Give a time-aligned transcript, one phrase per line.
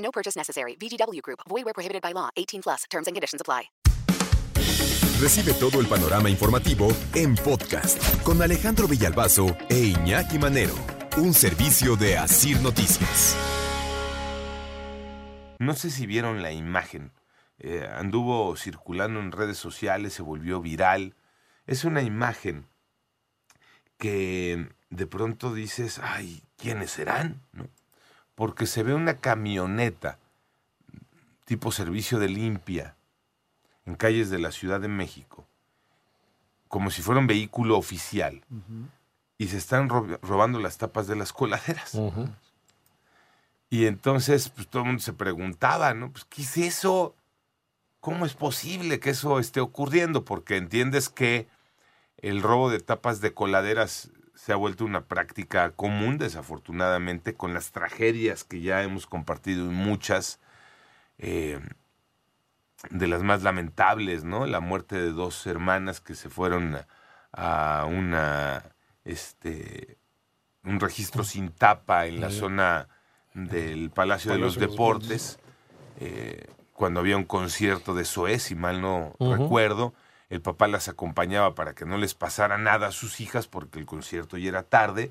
[0.00, 0.76] No purchase necessary.
[0.76, 1.40] VGW Group.
[1.48, 2.30] Void where prohibited by law.
[2.36, 2.84] 18 plus.
[2.90, 3.70] Terms and conditions apply.
[5.20, 10.74] Recibe todo el panorama informativo en podcast con Alejandro Villalbazo e Iñaki Manero,
[11.18, 13.36] un servicio de Asir Noticias.
[15.58, 17.12] No sé si vieron la imagen.
[17.58, 21.14] Eh, anduvo circulando en redes sociales, se volvió viral.
[21.66, 22.66] Es una imagen
[23.98, 27.42] que de pronto dices, ay, ¿quiénes serán?
[27.52, 27.68] ¿No?
[28.40, 30.16] Porque se ve una camioneta
[31.44, 32.96] tipo servicio de limpia
[33.84, 35.46] en calles de la Ciudad de México,
[36.66, 38.42] como si fuera un vehículo oficial,
[39.36, 41.94] y se están ro- robando las tapas de las coladeras.
[43.68, 46.10] Y entonces, pues todo el mundo se preguntaba, ¿no?
[46.10, 47.14] Pues, ¿qué es eso?
[48.00, 50.24] ¿Cómo es posible que eso esté ocurriendo?
[50.24, 51.46] Porque entiendes que
[52.16, 54.08] el robo de tapas de coladeras
[54.40, 59.68] se ha vuelto una práctica común, desafortunadamente, con las tragedias que ya hemos compartido y
[59.68, 60.40] muchas,
[61.18, 61.60] eh,
[62.88, 64.46] de las más lamentables, ¿no?
[64.46, 66.78] La muerte de dos hermanas que se fueron
[67.32, 68.64] a, a una,
[69.04, 69.98] este,
[70.64, 72.88] un registro sin tapa en la zona
[73.34, 75.38] del Palacio de los Deportes,
[76.00, 79.92] eh, cuando había un concierto de Zoé, si mal no recuerdo.
[80.30, 83.86] El papá las acompañaba para que no les pasara nada a sus hijas porque el
[83.86, 85.10] concierto ya era tarde.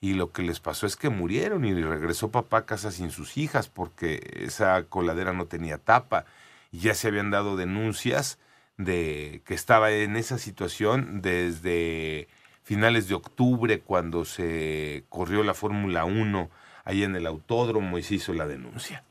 [0.00, 3.36] Y lo que les pasó es que murieron y regresó papá a casa sin sus
[3.36, 6.24] hijas porque esa coladera no tenía tapa.
[6.70, 8.38] Y ya se habían dado denuncias
[8.76, 12.28] de que estaba en esa situación desde
[12.62, 16.50] finales de octubre cuando se corrió la Fórmula 1
[16.84, 19.04] ahí en el autódromo y se hizo la denuncia.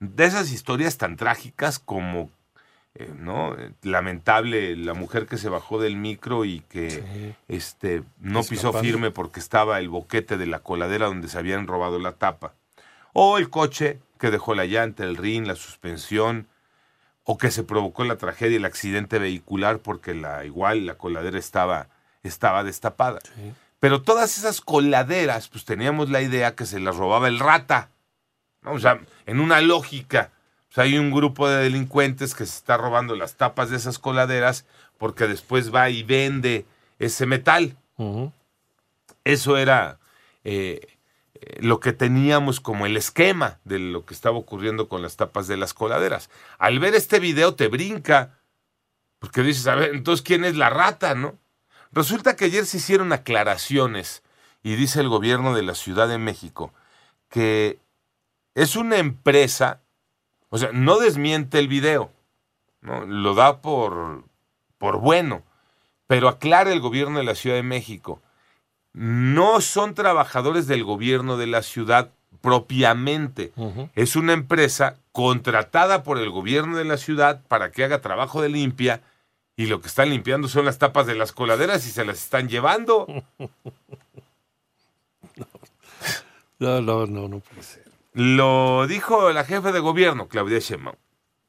[0.00, 2.30] De esas historias tan trágicas como,
[2.94, 3.56] eh, ¿no?
[3.82, 7.34] Lamentable la mujer que se bajó del micro y que Sí.
[7.48, 11.98] este, no pisó firme porque estaba el boquete de la coladera donde se habían robado
[11.98, 12.54] la tapa.
[13.12, 16.48] O el coche que dejó la llanta, el rin, la suspensión,
[17.24, 21.88] o que se provocó la tragedia, el accidente vehicular porque la igual la coladera estaba,
[22.22, 23.18] estaba destapada.
[23.80, 27.90] Pero todas esas coladeras, pues teníamos la idea que se las robaba el rata.
[28.62, 28.72] ¿no?
[28.72, 30.32] O sea, en una lógica,
[30.78, 34.64] hay un grupo de delincuentes que se está robando las tapas de esas coladeras
[34.98, 36.66] porque después va y vende
[36.98, 37.76] ese metal.
[39.24, 39.98] Eso era
[40.44, 40.80] eh,
[41.34, 45.46] eh, lo que teníamos como el esquema de lo que estaba ocurriendo con las tapas
[45.46, 46.30] de las coladeras.
[46.58, 48.38] Al ver este video te brinca,
[49.18, 51.36] porque dices, a ver, entonces, ¿quién es la rata, no?
[51.92, 54.22] Resulta que ayer se hicieron aclaraciones
[54.62, 56.72] y dice el gobierno de la Ciudad de México
[57.28, 57.78] que
[58.54, 59.82] es una empresa,
[60.50, 62.10] o sea, no desmiente el video,
[62.80, 63.04] ¿no?
[63.04, 64.24] lo da por,
[64.78, 65.42] por bueno,
[66.06, 68.20] pero aclara el gobierno de la Ciudad de México
[68.92, 72.10] no son trabajadores del gobierno de la ciudad
[72.40, 73.52] propiamente.
[73.94, 78.48] Es una empresa contratada por el gobierno de la ciudad para que haga trabajo de
[78.48, 79.02] limpia
[79.56, 82.48] y lo que están limpiando son las tapas de las coladeras y se las están
[82.48, 83.06] llevando.
[86.60, 87.87] No, no, no, no puede ser.
[88.20, 90.96] Lo dijo la jefe de gobierno, Claudia Sheinbaum.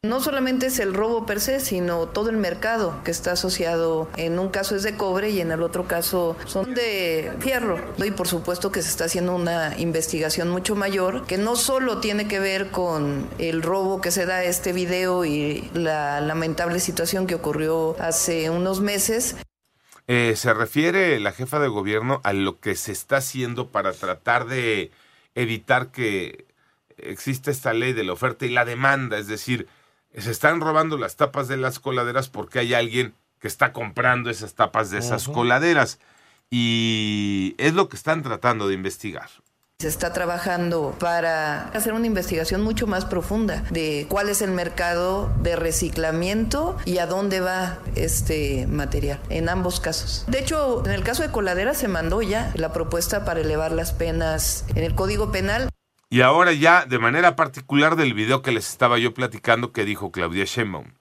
[0.03, 4.07] No solamente es el robo per se, sino todo el mercado que está asociado.
[4.17, 7.79] En un caso es de cobre y en el otro caso son de fierro.
[7.97, 12.27] Y por supuesto que se está haciendo una investigación mucho mayor que no solo tiene
[12.27, 17.25] que ver con el robo que se da a este video y la lamentable situación
[17.25, 19.37] que ocurrió hace unos meses,
[20.05, 24.45] Eh, se refiere la jefa de gobierno a lo que se está haciendo para tratar
[24.45, 24.91] de
[25.33, 26.45] evitar que
[27.03, 29.67] exista esta ley de la oferta y la demanda, es decir,
[30.17, 34.53] se están robando las tapas de las coladeras porque hay alguien que está comprando esas
[34.53, 35.99] tapas de esas coladeras
[36.49, 39.29] y es lo que están tratando de investigar.
[39.81, 45.31] Se está trabajando para hacer una investigación mucho más profunda de cuál es el mercado
[45.41, 50.25] de reciclamiento y a dónde va este material en ambos casos.
[50.27, 53.93] De hecho, en el caso de coladera se mandó ya la propuesta para elevar las
[53.93, 55.69] penas en el Código Penal.
[56.11, 60.11] Y ahora ya, de manera particular del video que les estaba yo platicando que dijo
[60.11, 60.93] Claudia Sheinbaum.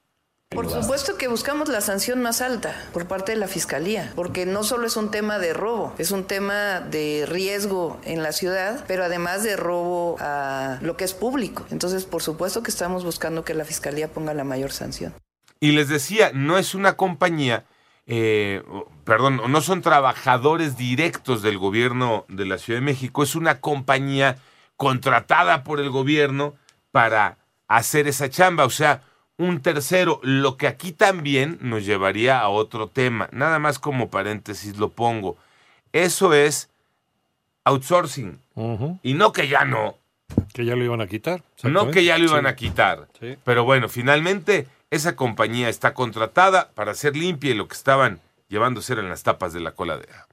[0.51, 4.65] Por supuesto que buscamos la sanción más alta por parte de la Fiscalía, porque no
[4.65, 9.05] solo es un tema de robo, es un tema de riesgo en la ciudad, pero
[9.05, 11.67] además de robo a lo que es público.
[11.71, 15.15] Entonces, por supuesto que estamos buscando que la Fiscalía ponga la mayor sanción.
[15.59, 17.65] Y les decía, no es una compañía,
[18.07, 18.63] eh,
[19.05, 24.39] perdón, no son trabajadores directos del gobierno de la Ciudad de México, es una compañía
[24.79, 26.55] contratada por el gobierno
[26.93, 27.37] para
[27.67, 28.65] hacer esa chamba.
[28.65, 29.03] O sea,
[29.37, 33.29] un tercero, lo que aquí también nos llevaría a otro tema.
[33.33, 35.37] Nada más como paréntesis lo pongo.
[35.93, 36.71] Eso es
[37.65, 38.39] outsourcing.
[39.03, 39.97] Y no que ya no.
[40.55, 41.43] Que ya lo iban a quitar.
[41.63, 42.49] No que ya lo iban Sí.
[42.49, 43.09] a quitar.
[43.21, 43.37] Sí.
[43.45, 48.93] Pero bueno, finalmente esa compañía está contratada para hacer limpia y lo que estaban llevándose
[48.95, 50.27] eran las tapas de la coladera.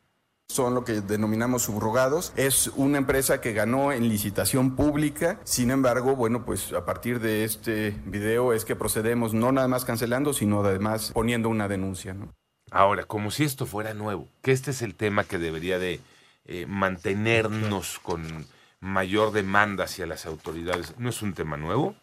[0.47, 2.31] Son lo que denominamos subrogados.
[2.35, 5.39] Es una empresa que ganó en licitación pública.
[5.43, 9.85] Sin embargo, bueno, pues a partir de este video es que procedemos no nada más
[9.85, 12.13] cancelando, sino además poniendo una denuncia.
[12.13, 12.33] ¿no?
[12.71, 15.99] Ahora, como si esto fuera nuevo, que este es el tema que debería de
[16.45, 18.45] eh, mantenernos con
[18.79, 20.97] mayor demanda hacia las autoridades.
[20.97, 21.95] No es un tema nuevo.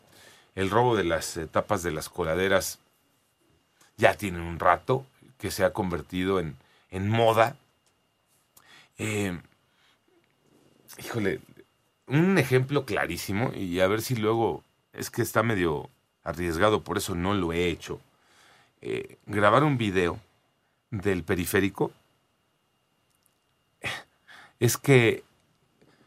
[0.55, 2.81] El robo de las tapas de las coladeras
[3.97, 5.07] ya tiene un rato
[5.39, 6.57] que se ha convertido en,
[6.91, 7.57] en moda.
[9.05, 9.37] Eh,
[11.05, 11.41] híjole,
[12.07, 14.63] un ejemplo clarísimo, y a ver si luego
[14.93, 15.91] es que está medio
[16.23, 18.01] arriesgado, por eso no lo he hecho.
[18.81, 20.21] Eh, grabar un video
[20.93, 21.91] del periférico
[24.61, 25.25] es que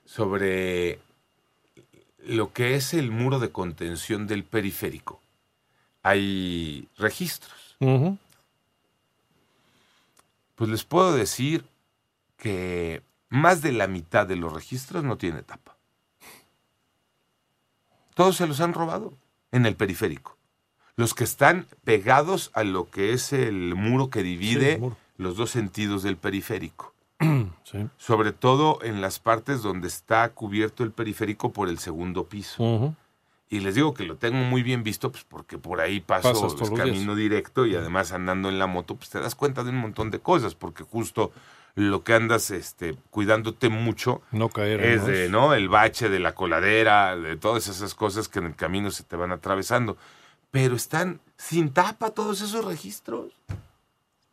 [0.06, 1.01] sobre
[2.19, 5.19] lo que es el muro de contención del periférico
[6.01, 7.75] hay registros.
[10.56, 11.65] Pues les puedo decir
[12.38, 15.76] que más de la mitad de los registros no tiene tapa.
[18.14, 19.14] Todos se los han robado
[19.52, 20.38] en el periférico.
[20.96, 24.98] Los que están pegados a lo que es el muro que divide el muro.
[25.18, 26.94] los dos sentidos del periférico.
[27.66, 27.88] Sí.
[27.98, 32.96] Sobre todo en las partes donde está cubierto el periférico por el segundo piso.
[33.50, 36.44] Y les digo que lo tengo muy bien visto, pues porque por ahí paso, Pasas
[36.44, 39.64] es todos los camino directo y además andando en la moto, pues te das cuenta
[39.64, 41.31] de un montón de cosas, porque justo
[41.75, 45.54] lo que andas este, cuidándote mucho No caer en es de, ¿no?
[45.54, 49.16] El bache de la coladera, de todas esas cosas que en el camino se te
[49.16, 49.98] van atravesando.
[50.51, 53.33] Pero están sin tapa todos esos registros.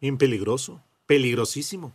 [0.01, 1.93] Bien peligroso, peligrosísimo,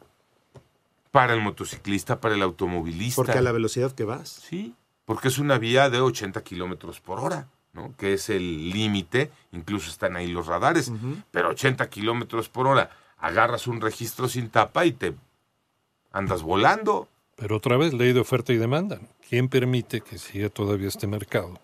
[1.11, 3.15] Para el motociclista, para el automovilista.
[3.15, 4.29] porque a la velocidad que vas.
[4.29, 7.93] Sí, porque es una vía de 80 kilómetros por hora, ¿no?
[7.97, 10.91] Que es el límite, incluso están ahí los radares,
[11.31, 15.15] pero 80 kilómetros por hora, agarras un registro sin tapa y te
[16.17, 17.07] andas volando.
[17.35, 18.99] Pero otra vez, ley de oferta y demanda.
[19.29, 21.59] ¿Quién permite que siga todavía este mercado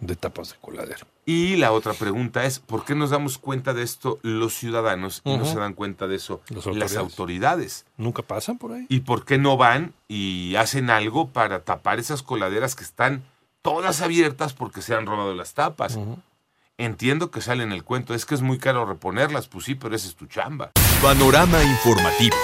[0.00, 1.06] de tapas de coladera?
[1.26, 5.36] Y la otra pregunta es, ¿por qué nos damos cuenta de esto los ciudadanos y
[5.36, 6.96] no se dan cuenta de eso Las las autoridades.
[6.96, 7.86] autoridades?
[7.96, 8.86] ¿Nunca pasan por ahí?
[8.88, 13.22] ¿Y por qué no van y hacen algo para tapar esas coladeras que están
[13.60, 15.98] todas abiertas porque se han robado las tapas?
[16.78, 19.94] Entiendo que sale en el cuento, es que es muy caro reponerlas, pues sí, pero
[19.94, 20.72] esa es tu chamba.
[21.00, 22.36] Panorama informativo.